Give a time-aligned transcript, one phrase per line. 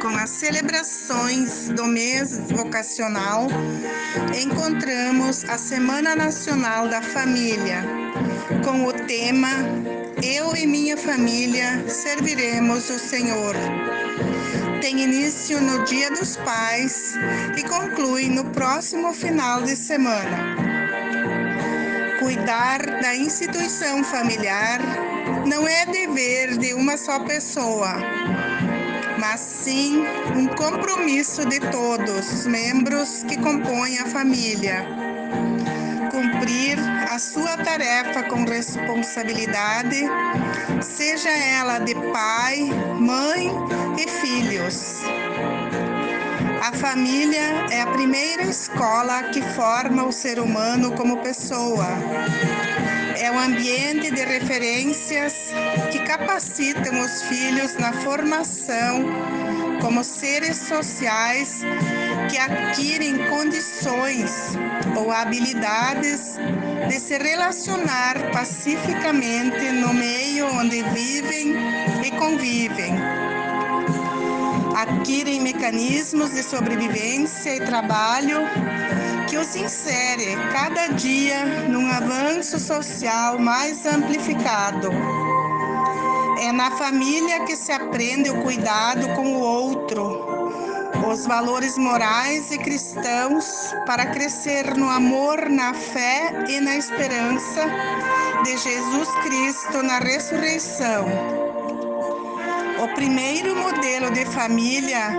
[0.00, 3.48] com as celebrações do mês vocacional,
[4.40, 7.84] encontramos a Semana Nacional da Família,
[8.64, 9.50] com o tema
[10.22, 13.56] Eu e minha família serviremos o Senhor.
[14.80, 17.14] Tem início no Dia dos Pais
[17.58, 20.69] e conclui no próximo final de semana.
[22.20, 24.78] Cuidar da instituição familiar
[25.46, 27.94] não é dever de uma só pessoa,
[29.18, 30.04] mas sim
[30.36, 34.86] um compromisso de todos os membros que compõem a família.
[36.10, 36.78] Cumprir
[37.10, 40.02] a sua tarefa com responsabilidade,
[40.82, 43.50] seja ela de pai, mãe
[43.98, 45.00] e filhos.
[46.60, 51.86] A família é a primeira escola que forma o ser humano como pessoa
[53.18, 55.52] é um ambiente de referências
[55.90, 59.04] que capacitam os filhos na formação
[59.80, 61.62] como seres sociais
[62.30, 64.56] que adquirem condições
[64.96, 66.36] ou habilidades
[66.88, 71.54] de se relacionar pacificamente no meio onde vivem
[72.04, 72.94] e convivem.
[74.76, 78.38] Adquirem mecanismos de sobrevivência e trabalho
[79.28, 84.90] que os insere cada dia num avanço social mais amplificado.
[86.40, 90.30] É na família que se aprende o cuidado com o outro,
[91.06, 97.66] os valores morais e cristãos para crescer no amor, na fé e na esperança
[98.44, 101.49] de Jesus Cristo na ressurreição.
[102.82, 105.12] O primeiro modelo de família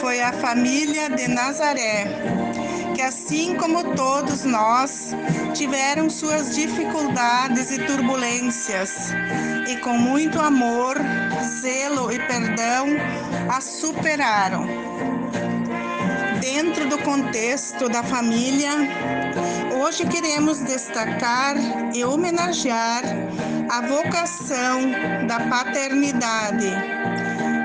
[0.00, 2.52] foi a família de Nazaré
[2.94, 5.12] que assim como todos nós,
[5.54, 9.12] tiveram suas dificuldades e turbulências,
[9.68, 10.96] e com muito amor,
[11.60, 12.86] zelo e perdão
[13.48, 14.66] as superaram.
[16.40, 18.70] Dentro do contexto da família,
[19.82, 21.56] hoje queremos destacar
[21.92, 23.02] e homenagear
[23.68, 24.80] a vocação
[25.26, 26.70] da paternidade,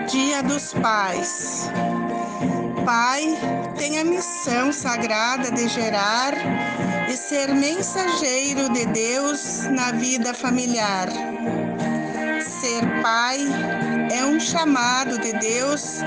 [0.09, 1.69] Dia dos Pais
[2.83, 3.21] Pai
[3.77, 6.33] tem a missão sagrada de gerar
[7.07, 11.09] e ser mensageiro de Deus na vida familiar.
[12.41, 13.39] Ser pai
[14.11, 15.97] é um chamado de Deus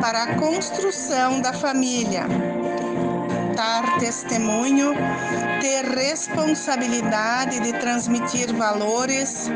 [0.00, 2.26] para a construção da família.
[3.54, 4.94] Dar testemunho,
[5.60, 9.48] ter responsabilidade de transmitir valores,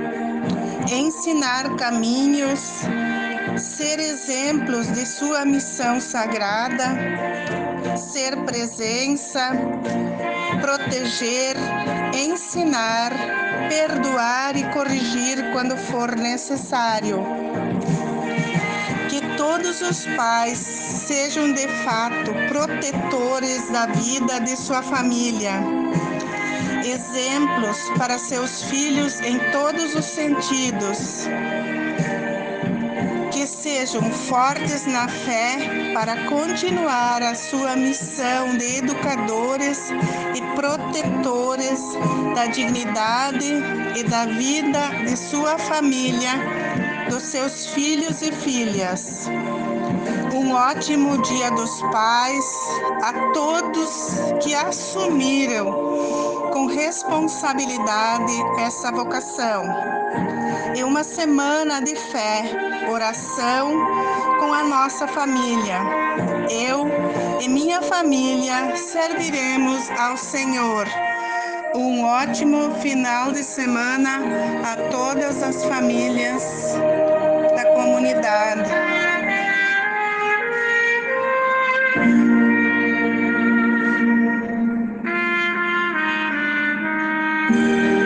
[0.91, 2.82] ensinar caminhos,
[3.56, 6.97] ser exemplos de sua missão sagrada,
[7.97, 9.50] ser presença,
[10.60, 11.56] proteger,
[12.15, 13.12] ensinar,
[13.69, 17.19] perdoar e corrigir quando for necessário.
[19.48, 25.53] Que todos os pais sejam de fato protetores da vida de sua família.
[26.84, 31.26] Exemplos para seus filhos em todos os sentidos.
[33.47, 39.91] Sejam fortes na fé para continuar a sua missão de educadores
[40.34, 41.80] e protetores
[42.34, 43.54] da dignidade
[43.97, 46.32] e da vida de sua família,
[47.09, 49.29] dos seus filhos e filhas.
[50.35, 52.45] Um ótimo Dia dos Pais
[53.03, 59.65] a todos que assumiram com responsabilidade essa vocação
[60.77, 62.43] e uma semana de fé,
[62.91, 63.73] oração
[64.39, 65.81] com a nossa família.
[66.51, 66.87] Eu
[67.41, 70.87] e minha família serviremos ao Senhor.
[71.75, 74.21] Um ótimo final de semana
[74.65, 76.67] a todas as famílias.
[87.50, 87.97] Thank.